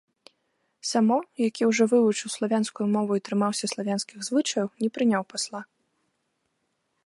Само, 0.91 1.17
які 1.47 1.63
ўжо 1.71 1.83
вывучыў 1.91 2.33
славянскую 2.37 2.87
мову 2.95 3.11
і 3.19 3.23
трымаўся 3.29 3.65
славянскіх 3.75 4.17
звычаяў, 4.31 4.67
не 4.85 4.89
прыняў 4.97 5.23
пасла. 5.35 5.61